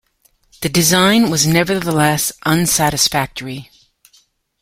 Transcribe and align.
The 0.61 0.69
design 0.69 1.29
was 1.29 1.45
nevertheless 1.45 2.31
unsatisfactory. 2.43 3.69